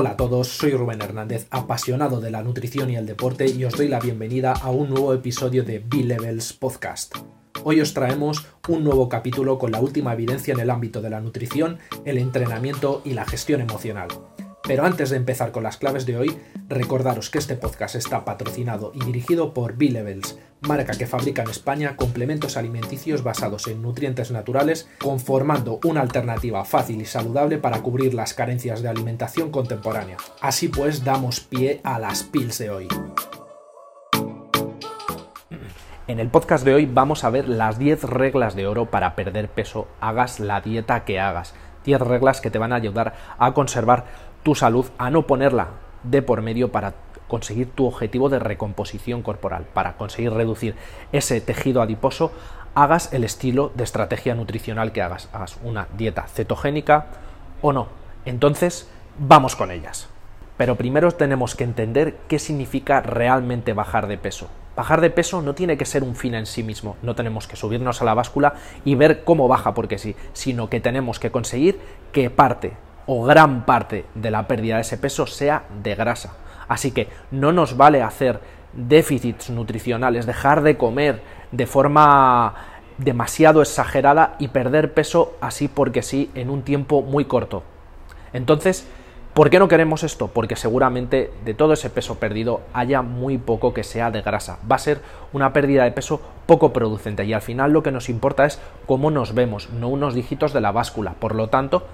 [0.00, 3.74] Hola a todos, soy Rubén Hernández, apasionado de la nutrición y el deporte y os
[3.74, 7.16] doy la bienvenida a un nuevo episodio de B-Levels Podcast.
[7.64, 11.20] Hoy os traemos un nuevo capítulo con la última evidencia en el ámbito de la
[11.20, 14.06] nutrición, el entrenamiento y la gestión emocional.
[14.68, 18.92] Pero antes de empezar con las claves de hoy, recordaros que este podcast está patrocinado
[18.94, 24.86] y dirigido por B-Levels, marca que fabrica en España complementos alimenticios basados en nutrientes naturales,
[25.00, 30.18] conformando una alternativa fácil y saludable para cubrir las carencias de alimentación contemporánea.
[30.42, 32.88] Así pues, damos pie a las pills de hoy.
[36.06, 39.48] En el podcast de hoy vamos a ver las 10 reglas de oro para perder
[39.48, 41.54] peso, hagas la dieta que hagas.
[41.84, 45.68] 10 reglas que te van a ayudar a conservar tu salud a no ponerla
[46.02, 46.94] de por medio para
[47.28, 50.74] conseguir tu objetivo de recomposición corporal, para conseguir reducir
[51.12, 52.32] ese tejido adiposo,
[52.74, 57.06] hagas el estilo de estrategia nutricional que hagas, hagas una dieta cetogénica
[57.60, 57.88] o no.
[58.24, 58.88] Entonces,
[59.18, 60.08] vamos con ellas.
[60.56, 64.48] Pero primero tenemos que entender qué significa realmente bajar de peso.
[64.74, 67.56] Bajar de peso no tiene que ser un fin en sí mismo, no tenemos que
[67.56, 71.80] subirnos a la báscula y ver cómo baja porque sí, sino que tenemos que conseguir
[72.12, 72.74] que parte
[73.08, 76.34] o gran parte de la pérdida de ese peso sea de grasa.
[76.68, 78.38] Así que no nos vale hacer
[78.74, 82.54] déficits nutricionales, dejar de comer de forma
[82.98, 87.62] demasiado exagerada y perder peso así porque sí en un tiempo muy corto.
[88.34, 88.86] Entonces,
[89.32, 90.26] ¿por qué no queremos esto?
[90.28, 94.58] Porque seguramente de todo ese peso perdido haya muy poco que sea de grasa.
[94.70, 95.00] Va a ser
[95.32, 99.10] una pérdida de peso poco producente y al final lo que nos importa es cómo
[99.10, 101.14] nos vemos, no unos dígitos de la báscula.
[101.14, 101.86] Por lo tanto,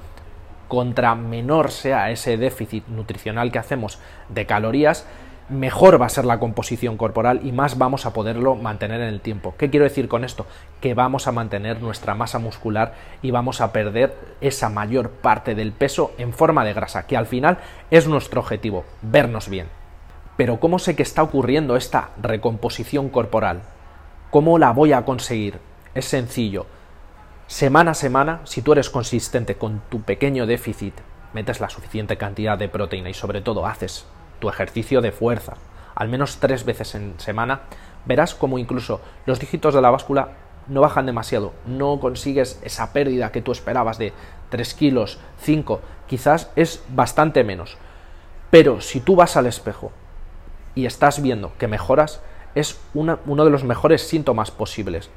[0.69, 3.99] contra menor sea ese déficit nutricional que hacemos
[4.29, 5.07] de calorías,
[5.49, 9.21] mejor va a ser la composición corporal y más vamos a poderlo mantener en el
[9.21, 9.55] tiempo.
[9.59, 10.47] ¿Qué quiero decir con esto?
[10.81, 15.73] Que vamos a mantener nuestra masa muscular y vamos a perder esa mayor parte del
[15.73, 17.59] peso en forma de grasa, que al final
[17.91, 19.67] es nuestro objetivo, vernos bien.
[20.37, 23.63] Pero ¿cómo sé que está ocurriendo esta recomposición corporal?
[24.31, 25.61] ¿Cómo la voy a conseguir?
[25.95, 26.67] Es sencillo
[27.47, 30.95] semana a semana, si tú eres consistente con tu pequeño déficit,
[31.33, 34.07] metes la suficiente cantidad de proteína y sobre todo haces
[34.41, 35.55] tu ejercicio de fuerza
[35.95, 37.63] al menos tres veces en semana,
[38.05, 40.31] verás como incluso los dígitos de la báscula
[40.67, 44.13] no bajan demasiado, no consigues esa pérdida que tú esperabas de
[44.49, 47.77] 3 kilos, 5, quizás es bastante menos.
[48.51, 49.93] Pero si tú vas al espejo
[50.75, 52.23] y estás viendo que mejoras,
[52.55, 55.11] es uno de los mejores síntomas posibles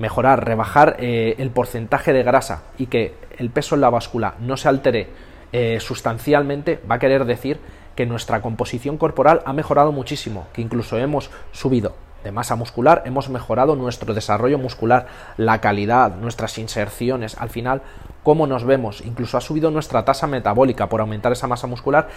[0.00, 4.56] mejorar, rebajar eh, el porcentaje de grasa y que el peso en la báscula no
[4.56, 5.08] se altere
[5.52, 7.60] eh, sustancialmente, va a querer decir
[7.94, 11.94] que nuestra composición corporal ha mejorado muchísimo, que incluso hemos subido
[12.24, 15.06] de masa muscular, hemos mejorado nuestro desarrollo muscular,
[15.36, 17.82] la calidad, nuestras inserciones, al final,
[18.22, 22.08] cómo nos vemos, incluso ha subido nuestra tasa metabólica por aumentar esa masa muscular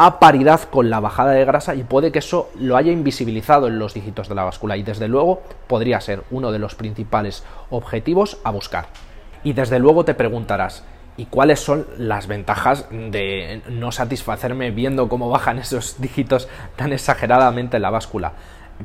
[0.00, 3.80] a paridad con la bajada de grasa y puede que eso lo haya invisibilizado en
[3.80, 8.38] los dígitos de la báscula y desde luego podría ser uno de los principales objetivos
[8.44, 8.86] a buscar.
[9.42, 10.84] Y desde luego te preguntarás,
[11.16, 17.76] ¿Y cuáles son las ventajas de no satisfacerme viendo cómo bajan esos dígitos tan exageradamente
[17.76, 18.34] en la báscula?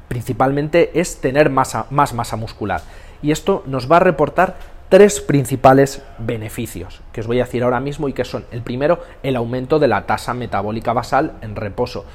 [0.08, 2.82] principalmente es tener más masa muscular.
[3.22, 4.58] Y esto nos va a reportar
[4.94, 9.00] tres principales beneficios que os voy a decir ahora mismo y que son el primero
[9.24, 12.06] el aumento de la tasa metabólica basal en reposo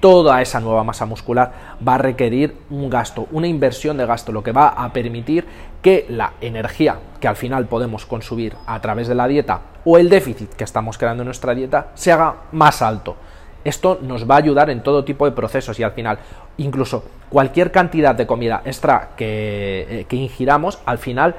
[0.00, 1.52] toda esa nueva masa muscular
[1.86, 5.44] va a requerir un gasto, una inversión de gasto, lo que va a permitir
[5.82, 10.08] que la energía que al final podemos consumir a través de la dieta o el
[10.08, 13.14] déficit que estamos creando en nuestra dieta se haga más alto.
[13.62, 16.18] Esto nos va a ayudar en todo tipo de procesos y al final
[16.56, 21.36] incluso cualquier cantidad de comida extra que, eh, que ingiramos al final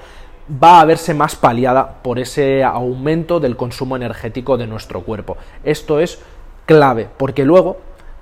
[0.49, 5.37] va a verse más paliada por ese aumento del consumo energético de nuestro cuerpo.
[5.63, 6.19] Esto es
[6.65, 7.77] clave porque luego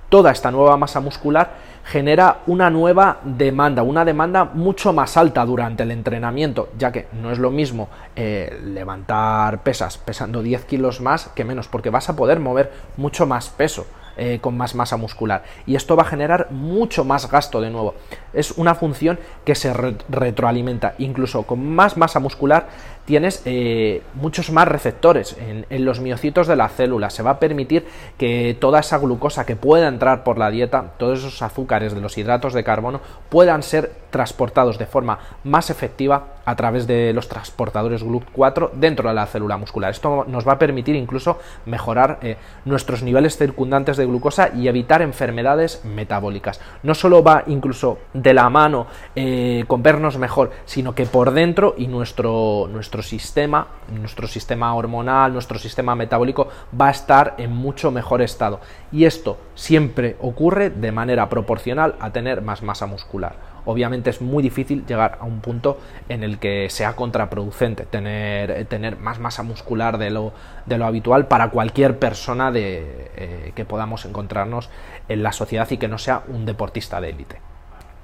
[0.09, 5.83] toda esta nueva masa muscular genera una nueva demanda, una demanda mucho más alta durante
[5.83, 11.29] el entrenamiento, ya que no es lo mismo eh, levantar pesas pesando 10 kilos más
[11.29, 13.87] que menos, porque vas a poder mover mucho más peso.
[14.17, 15.43] Eh, con más masa muscular.
[15.65, 17.95] Y esto va a generar mucho más gasto de nuevo.
[18.33, 20.95] Es una función que se retroalimenta.
[20.97, 22.67] Incluso con más masa muscular
[23.05, 27.85] tienes eh, muchos más receptores en, los miocitos de la célula se va a permitir
[28.17, 32.17] que toda esa glucosa que pueda entrar por la dieta todos esos azúcares de los
[32.17, 38.05] hidratos de carbono puedan ser transportados de forma más efectiva a través de los transportadores
[38.05, 39.91] GLUT4 dentro de la célula muscular.
[39.91, 45.01] Esto nos va a permitir incluso mejorar eh, nuestros niveles circundantes de glucosa y evitar
[45.01, 46.59] enfermedades metabólicas.
[46.83, 51.75] No solo va incluso de la mano eh, con vernos mejor, sino que por dentro
[51.77, 56.49] y nuestro, nuestro sistema, nuestro sistema hormonal, nuestro sistema metabólico
[56.79, 58.59] va a estar en mucho mejor estado.
[58.91, 64.43] Y esto siempre ocurre de manera proporcional a tener más masa muscular obviamente es muy
[64.43, 65.79] difícil llegar a un punto
[66.09, 70.33] en el que sea contraproducente tener, tener más masa muscular de lo,
[70.65, 74.69] de lo habitual para cualquier persona de, eh, que podamos encontrarnos
[75.07, 77.41] en la sociedad y que no sea un deportista de élite.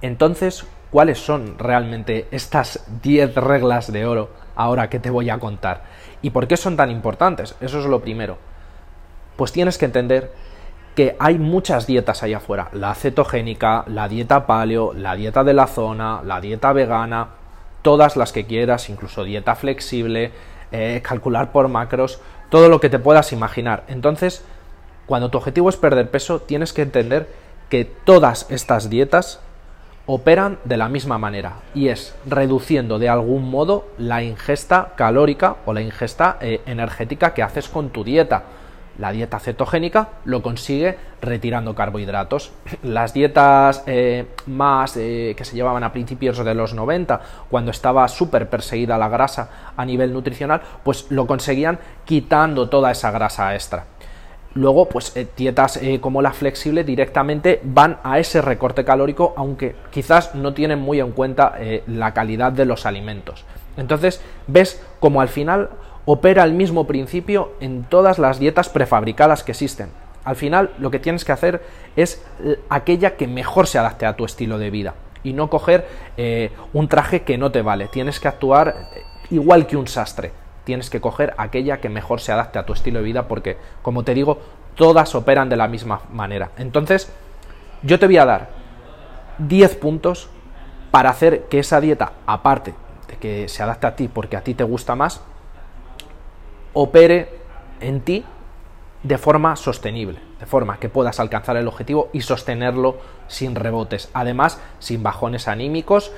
[0.01, 5.83] Entonces, ¿cuáles son realmente estas 10 reglas de oro ahora que te voy a contar?
[6.21, 7.56] ¿Y por qué son tan importantes?
[7.62, 8.38] Eso es lo primero.
[9.38, 10.33] Pues tienes que entender
[10.95, 12.69] que hay muchas dietas allá afuera.
[12.74, 17.30] La cetogénica, la dieta paleo, la dieta de la zona, la dieta vegana,
[17.83, 20.31] todas las que quieras, incluso dieta flexible,
[20.71, 22.19] eh, calcular por macros,
[22.50, 23.83] todo lo que te puedas imaginar.
[23.88, 24.44] Entonces,
[25.06, 27.30] cuando tu objetivo es perder peso, tienes que entender
[27.69, 29.39] que todas estas dietas
[30.07, 35.74] operan de la misma manera y es reduciendo de algún modo la ingesta calórica o
[35.74, 38.44] la ingesta eh, energética que haces con tu dieta.
[38.98, 42.51] La dieta cetogénica lo consigue retirando carbohidratos.
[42.83, 48.07] Las dietas eh, más eh, que se llevaban a principios de los 90, cuando estaba
[48.07, 53.86] súper perseguida la grasa a nivel nutricional, pues lo conseguían quitando toda esa grasa extra.
[54.53, 60.35] Luego, pues eh, dietas como la flexible directamente van a ese recorte calórico, aunque quizás
[60.35, 61.55] no tienen muy en cuenta
[61.88, 63.45] la calidad de los alimentos.
[63.77, 65.69] Entonces, ves como al final
[66.05, 69.89] opera el mismo principio en todas las dietas prefabricadas que existen.
[70.23, 71.61] Al final lo que tienes que hacer
[71.95, 72.21] es
[72.69, 76.88] aquella que mejor se adapte a tu estilo de vida y no coger eh, un
[76.88, 77.88] traje que no te vale.
[77.88, 80.31] Tienes que actuar eh, igual que un sastre.
[80.67, 84.03] Tienes que coger aquella que mejor se adapte a tu estilo de vida porque, como
[84.03, 84.39] te digo,
[84.75, 86.51] todas operan de la misma manera.
[86.57, 87.09] Entonces,
[87.83, 88.49] yo te voy a dar
[89.37, 90.27] 10 puntos
[90.91, 92.73] para hacer que esa dieta, aparte
[93.07, 95.21] de que se adapte a ti porque a ti te gusta más,
[96.73, 97.29] opere
[97.79, 98.25] en ti
[99.03, 102.97] de forma sostenible, de forma que puedas alcanzar el objetivo y sostenerlo
[103.29, 106.11] sin rebotes, además sin bajones anímicos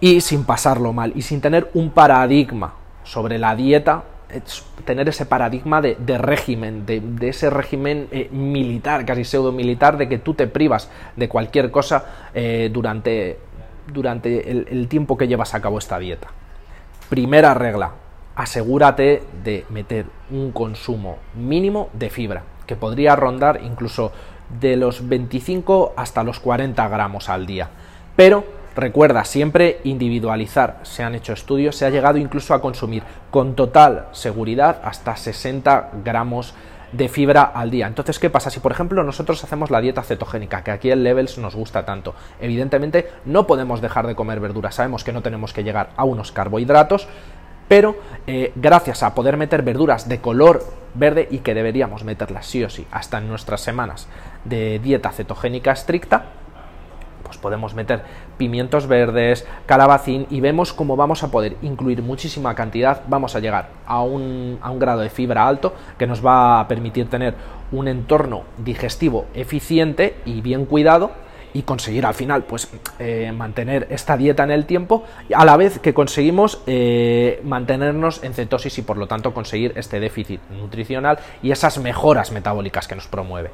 [0.00, 4.04] y sin pasarlo mal y sin tener un paradigma sobre la dieta,
[4.84, 10.18] tener ese paradigma de, régimen, de, ese régimen eh, militar, casi pseudo militar, de que
[10.18, 13.38] tú te privas de cualquier cosa eh, durante,
[13.92, 16.28] durante el tiempo que llevas a cabo esta dieta.
[17.10, 17.92] Primera regla,
[18.34, 24.12] asegúrate de meter un consumo mínimo de fibra, que podría rondar incluso
[24.60, 27.68] de los 25 hasta los 40 gramos al día.
[28.16, 28.44] Pero
[28.76, 30.80] recuerda siempre individualizar.
[30.82, 35.90] Se han hecho estudios, se ha llegado incluso a consumir con total seguridad hasta 60
[36.04, 36.54] gramos
[36.92, 37.86] de fibra al día.
[37.86, 38.50] Entonces, ¿qué pasa?
[38.50, 42.14] Si por ejemplo nosotros hacemos la dieta cetogénica, que aquí el Levels nos gusta tanto,
[42.40, 46.32] evidentemente no podemos dejar de comer verduras, sabemos que no tenemos que llegar a unos
[46.32, 47.08] carbohidratos,
[47.68, 47.96] pero
[48.26, 50.62] eh, gracias a poder meter verduras de color
[50.94, 54.08] verde y que deberíamos meterlas sí o sí hasta en nuestras semanas
[54.44, 56.26] de dieta cetogénica estricta,
[57.38, 58.02] podemos meter
[58.38, 63.70] pimientos verdes, calabacín y vemos cómo vamos a poder incluir muchísima cantidad, vamos a llegar
[63.86, 67.34] a un, a un grado de fibra alto que nos va a permitir tener
[67.72, 71.10] un entorno digestivo eficiente y bien cuidado
[71.54, 72.68] y conseguir al final pues
[72.98, 75.04] eh, mantener esta dieta en el tiempo
[75.34, 80.00] a la vez que conseguimos eh, mantenernos en cetosis y por lo tanto conseguir este
[80.00, 83.50] déficit nutricional y esas mejoras metabólicas que nos promueve.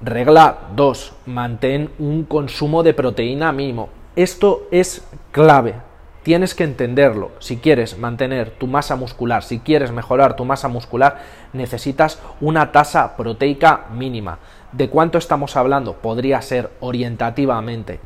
[0.00, 1.12] Regla 2.
[1.26, 3.88] Mantén un consumo de proteína mínimo.
[4.14, 5.02] Esto es
[5.32, 5.74] clave.
[6.22, 7.32] Tienes que entenderlo.
[7.40, 11.18] Si quieres mantener tu masa muscular, si quieres mejorar tu masa muscular,
[11.52, 14.38] necesitas una tasa proteica mínima.
[14.70, 15.94] ¿De cuánto estamos hablando?
[15.94, 17.98] Podría ser orientativamente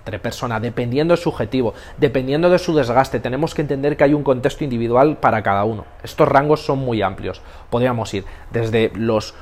[0.00, 3.20] entre personas, dependiendo de su objetivo, dependiendo de su desgaste.
[3.20, 5.86] Tenemos que entender que hay un contexto individual para cada uno.
[6.02, 7.40] Estos rangos son muy amplios.
[7.70, 9.34] Podríamos ir desde los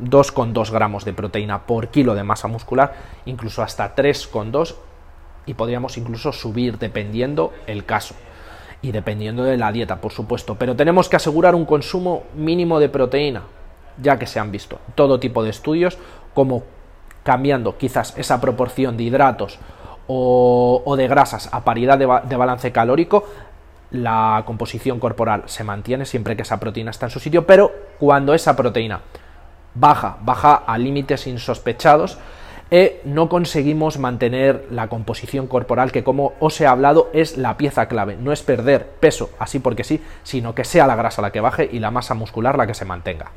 [0.00, 2.94] 2,2 gramos de proteína por kilo de masa muscular,
[3.26, 4.76] incluso hasta 3,2
[5.46, 8.14] y podríamos incluso subir dependiendo el caso
[8.80, 10.56] y dependiendo de la dieta, por supuesto.
[10.56, 13.42] Pero tenemos que asegurar un consumo mínimo de proteína,
[14.00, 15.98] ya que se han visto todo tipo de estudios
[16.34, 16.64] como
[17.22, 19.58] cambiando quizás esa proporción de hidratos
[20.08, 23.24] o, de grasas a paridad de, de, balance calórico,
[23.92, 28.34] la composición corporal se mantiene siempre que esa proteína está en su sitio, pero cuando
[28.34, 29.00] esa proteína
[29.74, 32.18] baja, baja a límites insospechados,
[32.72, 37.86] e no conseguimos mantener la composición corporal que como os he hablado es la pieza
[37.86, 38.16] clave.
[38.16, 41.68] No es perder peso así porque sí, sino que sea la grasa la que baje
[41.70, 43.30] y la masa muscular la que se mantenga.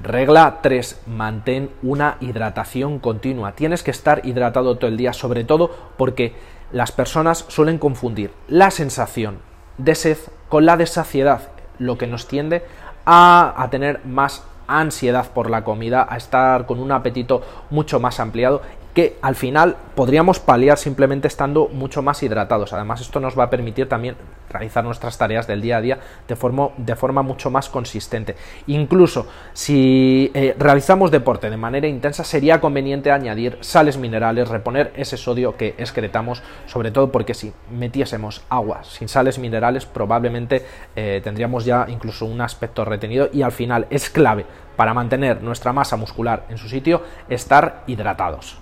[0.00, 1.02] Regla 3.
[1.08, 3.52] Mantén una hidratación continua.
[3.52, 6.36] Tienes que estar hidratado todo el día, sobre todo porque
[6.70, 9.40] las personas suelen confundir la sensación
[9.76, 10.18] de sed
[10.48, 12.64] con la de saciedad, lo que nos tiende
[13.04, 18.20] a, a tener más ansiedad por la comida, a estar con un apetito mucho más
[18.20, 18.62] ampliado
[18.94, 22.72] que al final podríamos paliar simplemente estando mucho más hidratados.
[22.72, 24.16] Además, esto nos va a permitir también
[24.50, 28.36] realizar nuestras tareas del día a día de forma, de forma mucho más consistente.
[28.66, 35.16] Incluso si eh, realizamos deporte de manera intensa, sería conveniente añadir sales minerales, reponer ese
[35.16, 40.64] sodio que excretamos, sobre todo porque si metiésemos agua sin sales minerales, probablemente
[40.96, 45.72] eh, tendríamos ya incluso un aspecto retenido y al final es clave para mantener nuestra
[45.72, 48.58] masa muscular en su sitio estar hidratados.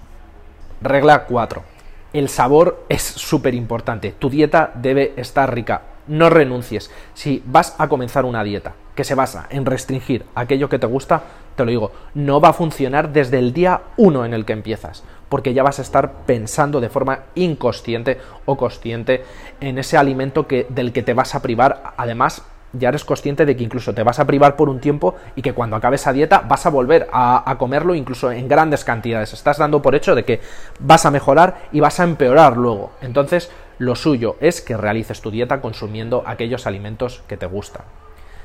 [0.81, 1.76] Regla 4.
[2.17, 4.15] El sabor es súper importante.
[4.19, 5.83] Tu dieta debe estar rica.
[6.07, 6.91] No renuncies.
[7.13, 11.25] Si vas a comenzar una dieta que se basa en restringir aquello que te gusta,
[11.57, 15.05] te lo digo, no va a funcionar desde el día 1 en el que empiezas,
[15.29, 19.23] porque ya vas a estar pensando de forma inconsciente o consciente
[19.61, 22.43] en ese alimento que, del que te vas a privar, además
[22.79, 25.53] ya eres consciente de que incluso te vas a privar por un tiempo y que
[25.53, 29.33] cuando acabes esa dieta vas a volver a, comerlo incluso en grandes cantidades.
[29.33, 30.41] Estás dando por hecho de que
[30.81, 32.93] vas a mejorar y vas a empeorar luego.
[33.01, 37.83] Entonces, lo suyo es que realices tu dieta consumiendo aquellos alimentos que te gustan.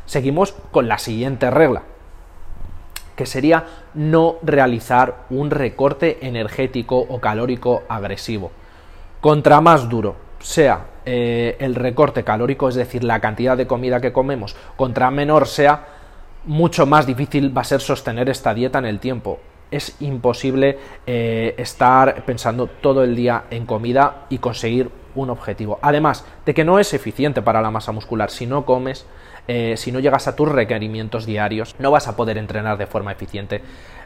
[0.05, 1.83] Seguimos con la siguiente regla,
[3.15, 8.51] que sería no realizar un recorte energético o calórico agresivo.
[9.21, 14.12] Contra más duro sea eh, el recorte calórico, es decir, la cantidad de comida que
[14.12, 15.86] comemos, contra menor sea,
[16.45, 19.39] mucho más difícil va a ser sostener esta dieta en el tiempo.
[19.69, 25.79] Es imposible eh, estar pensando todo el día en comida y conseguir un objetivo.
[25.81, 28.29] Además de que no es eficiente para la masa muscular.
[28.29, 29.05] Si no comes,
[29.48, 33.12] eh, si no llegas a tus requerimientos diarios, no vas a poder entrenar de forma
[33.12, 33.62] eficiente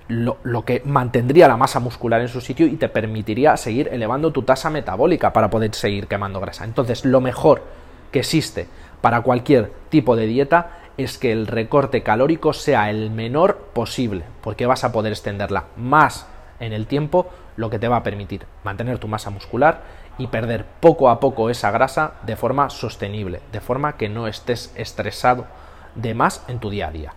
[0.08, 4.44] lo, que mantendría la masa muscular en su sitio y te permitiría seguir elevando tu
[4.44, 6.64] tasa metabólica para poder seguir quemando grasa.
[6.64, 7.64] Entonces, lo mejor
[8.12, 8.68] que existe
[9.02, 14.66] para cualquier tipo de dieta es que el recorte calórico sea el menor posible, porque
[14.66, 16.28] vas a poder extenderla más
[16.60, 19.82] en el tiempo, lo que te va a permitir mantener tu masa muscular
[20.18, 24.74] y perder poco a poco esa grasa de forma sostenible, de forma que no estés
[24.78, 25.48] estresado
[25.96, 27.14] de más en tu día a día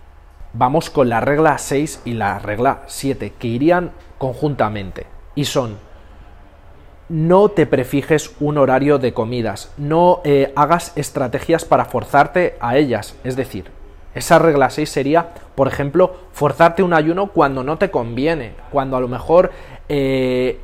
[0.53, 5.05] vamos con la regla 6 y la regla 7, que irían conjuntamente.
[5.35, 5.77] Y son,
[7.07, 13.15] no te prefijes un horario de comidas, no eh, hagas estrategias para forzarte a ellas.
[13.23, 13.71] Es decir,
[14.15, 19.01] esa regla 6 sería, por ejemplo, forzarte un ayuno cuando no te conviene, cuando a
[19.01, 19.51] lo mejor
[19.87, 20.59] eh,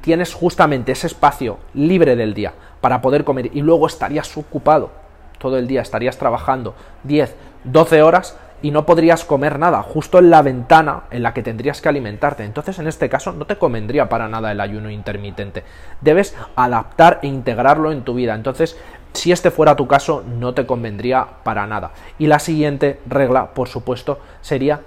[0.00, 4.90] tienes justamente ese espacio libre del día para poder comer y luego estarías ocupado
[5.38, 10.30] todo el día, estarías trabajando 10, 12 horas y no podrías comer nada, justo en
[10.30, 12.44] la ventana en la que tendrías que alimentarte.
[12.44, 15.64] Entonces, en este caso, no te convendría para nada el ayuno intermitente.
[16.00, 18.34] Debes adaptar e integrarlo en tu vida.
[18.34, 18.78] Entonces,
[19.12, 21.92] si este fuera tu caso, no te convendría para nada.
[22.18, 24.80] Y la siguiente regla, por supuesto, sería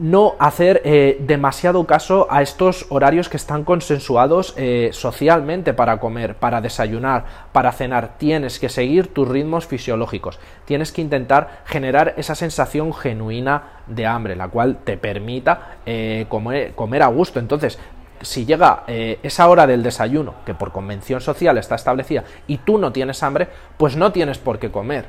[0.00, 6.36] no hacer eh, demasiado caso a estos horarios que están consensuados eh, socialmente para comer,
[6.36, 8.16] para desayunar, para cenar.
[8.16, 10.40] Tienes que seguir tus ritmos fisiológicos.
[10.64, 17.02] Tienes que intentar generar esa sensación genuina de hambre, la cual te permita eh, comer,
[17.02, 17.38] a gusto.
[17.38, 17.78] Entonces,
[18.22, 22.92] si llega esa hora del desayuno, que por convención social está establecida, y tú no
[22.92, 25.06] tienes hambre, pues no tienes por qué comer.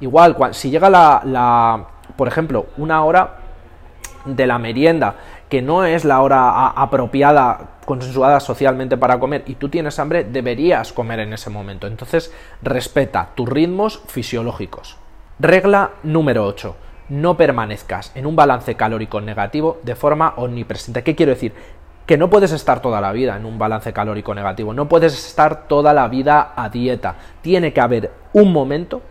[0.00, 3.38] Igual, si llega la por ejemplo, una hora
[4.26, 5.14] de la merienda,
[5.48, 10.92] que no es la hora apropiada, consensuada socialmente para comer, y tú tienes hambre, deberías
[10.92, 11.86] comer en ese momento.
[11.86, 14.96] Entonces, respeta tus ritmos fisiológicos.
[15.38, 16.76] Regla número 8.
[17.08, 21.04] No permanezcas en un balance calórico negativo de forma omnipresente.
[21.04, 21.54] ¿Qué quiero decir?
[22.04, 25.68] Que no puedes estar toda la vida en un balance calórico negativo, no puedes estar
[25.68, 27.16] toda la vida a dieta.
[27.42, 29.02] Tiene que haber un momento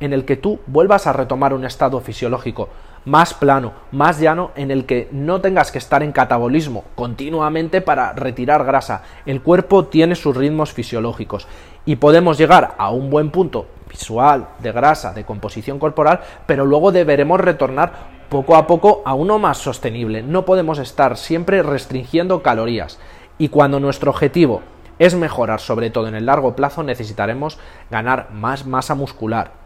[0.00, 2.68] en el que tú vuelvas a retomar un estado fisiológico
[3.04, 8.12] más plano, más llano, en el que no tengas que estar en catabolismo continuamente para
[8.12, 9.02] retirar grasa.
[9.26, 11.46] El cuerpo tiene sus ritmos fisiológicos
[11.84, 16.92] y podemos llegar a un buen punto visual, de grasa, de composición corporal, pero luego
[16.92, 20.22] deberemos retornar poco a poco a uno más sostenible.
[20.22, 22.98] No podemos estar siempre restringiendo calorías.
[23.38, 24.62] Y cuando nuestro objetivo
[24.98, 27.58] es mejorar, sobre todo en el largo plazo, necesitaremos
[27.90, 29.63] ganar más masa muscular,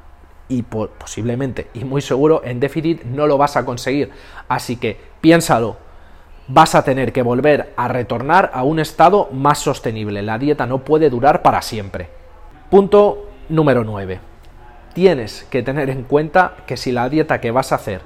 [0.49, 4.11] y posiblemente y muy seguro en déficit no lo vas a conseguir.
[4.49, 5.77] Así que piénsalo.
[6.51, 10.23] vas a tener que volver a retornar a un estado más sostenible.
[10.23, 12.09] La dieta no puede durar para siempre.
[12.71, 14.21] Punto número 9.
[14.95, 18.01] Tienes que tener en cuenta que si la dieta que vas a hacer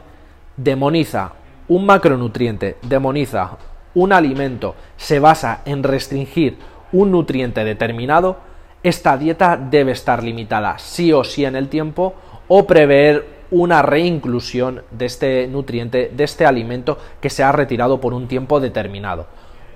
[0.56, 1.32] demoniza
[1.68, 3.56] un macronutriente, demoniza
[3.94, 6.58] un alimento, se basa en restringir
[6.92, 8.38] un nutriente determinado,
[8.82, 12.14] esta dieta debe estar limitada sí o sí en el tiempo
[12.54, 18.12] o prever una reinclusión de este nutriente, de este alimento que se ha retirado por
[18.12, 19.24] un tiempo determinado.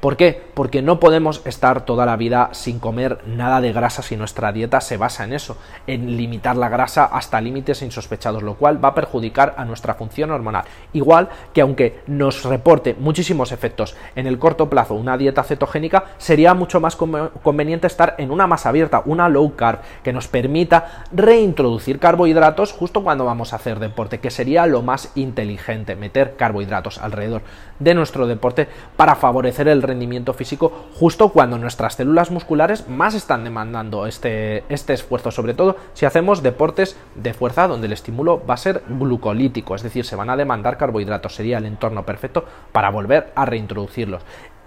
[0.07, 0.41] ¿Por qué?
[0.55, 4.81] Porque no podemos estar toda la vida sin comer nada de grasa si nuestra dieta
[4.81, 5.57] se basa en eso,
[5.89, 10.31] en limitar la grasa hasta límites insospechados, lo cual va a perjudicar a nuestra función
[10.31, 10.63] hormonal.
[10.93, 16.55] Igual que aunque nos reporte muchísimos efectos en el corto plazo una dieta cetogénica, sería
[16.55, 21.99] mucho más conveniente estar en una masa abierta, una low carb, que nos permita reintroducir
[21.99, 27.43] carbohidratos justo cuando vamos a hacer deporte, que sería lo más inteligente, meter carbohidratos alrededor
[27.81, 33.15] de nuestro deporte para favorecer el rendimiento rendimiento físico justo cuando nuestras células musculares más
[33.15, 38.45] están demandando este, este esfuerzo, sobre todo si hacemos deportes de fuerza donde el estímulo
[38.47, 42.45] va a ser glucolítico, es decir, se van a demandar carbohidratos, sería el entorno perfecto
[42.73, 44.23] para volver a reintroducirlos.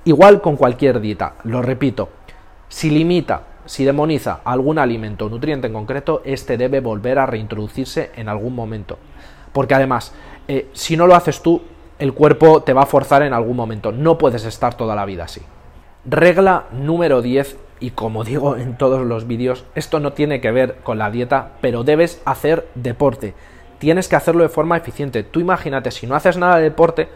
[0.05, 2.09] Igual con cualquier dieta, lo repito,
[2.67, 8.09] si limita si demoniza algún alimento o nutriente en concreto, este debe volver a reintroducirse
[8.15, 8.97] en algún momento.
[9.53, 10.11] Porque además,
[10.47, 11.61] eh, si no lo haces tú,
[11.99, 13.91] el cuerpo te va a forzar en algún momento.
[13.91, 15.41] No puedes estar toda la vida así.
[16.05, 20.77] Regla número 10, y como digo en todos los vídeos, esto no tiene que ver
[20.83, 23.33] con la dieta, pero debes hacer deporte.
[23.79, 25.23] Tienes que hacerlo de forma eficiente.
[25.23, 27.09] Tú imagínate, si no haces nada de deporte,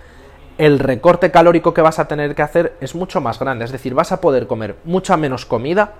[0.57, 3.65] el recorte calórico que vas a tener que hacer es mucho más grande.
[3.65, 5.93] Es decir, vas a poder comer mucha menos comida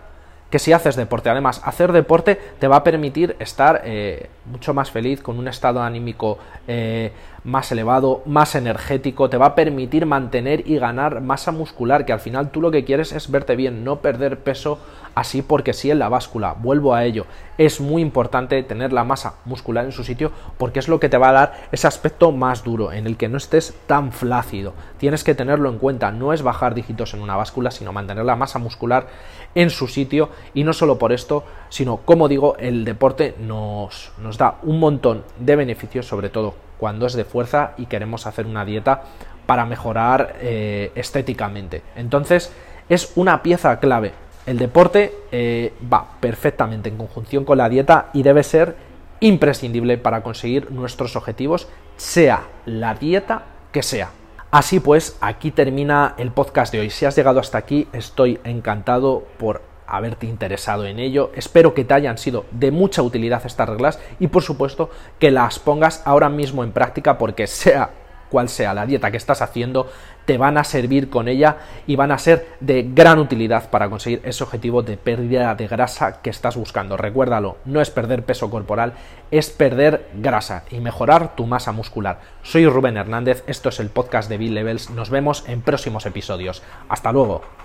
[0.49, 1.31] que si haces deporte.
[1.31, 5.81] Además, hacer deporte te va a permitir estar eh, mucho más feliz, con un estado
[5.81, 6.37] anímico
[6.67, 7.11] eh,
[7.43, 12.19] más elevado, más energético, te va a permitir mantener y ganar masa muscular, que al
[12.19, 14.79] final tú lo que quieres es verte bien, no perder peso
[15.15, 16.55] así porque sí en la báscula.
[16.57, 17.25] Vuelvo a ello.
[17.57, 21.17] Es muy importante tener la masa muscular en su sitio porque es lo que te
[21.17, 24.73] va a dar ese aspecto más duro, en el que no estés tan flácido.
[24.97, 28.35] Tienes que tenerlo en cuenta, no es bajar dígitos en una báscula, sino mantener la
[28.35, 29.07] masa muscular
[29.55, 34.37] en su sitio y no solo por esto, sino como digo, el deporte nos, nos
[34.37, 38.65] da un montón de beneficios, sobre todo cuando es de fuerza y queremos hacer una
[38.65, 39.03] dieta
[39.45, 41.81] para mejorar eh, estéticamente.
[41.95, 42.51] Entonces
[42.89, 44.11] es una pieza clave.
[44.45, 48.75] El deporte eh, va perfectamente en conjunción con la dieta y debe ser
[49.21, 54.09] imprescindible para conseguir nuestros objetivos, sea la dieta que sea.
[54.51, 56.89] Así pues, aquí termina el podcast de hoy.
[56.89, 59.61] Si has llegado hasta aquí, estoy encantado por
[59.95, 61.31] haberte interesado en ello.
[61.35, 65.59] Espero que te hayan sido de mucha utilidad estas reglas y por supuesto que las
[65.59, 67.91] pongas ahora mismo en práctica porque sea
[68.33, 69.87] cual sea la dieta que estás haciendo,
[70.25, 74.21] te van a servir con ella y van a ser de gran utilidad para conseguir
[74.23, 76.97] ese objetivo de pérdida de grasa que estás buscando.
[76.97, 78.93] Recuérdalo, no es perder peso corporal,
[79.29, 82.21] es perder grasa y mejorar tu masa muscular.
[82.41, 86.63] Soy Rubén Hernández, esto es el podcast de Bill Levels, nos vemos en próximos episodios.
[86.89, 87.62] Hasta luego.